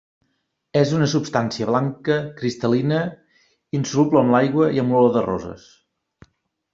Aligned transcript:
És 0.79 0.91
una 0.99 1.07
substància 1.11 1.67
blanca 1.71 2.15
cristal·lina, 2.39 3.01
insoluble 3.81 4.23
en 4.29 4.33
aigua 4.39 4.71
i 4.79 4.81
amb 4.85 4.97
olor 5.01 5.13
de 5.19 5.23
roses. 5.27 5.67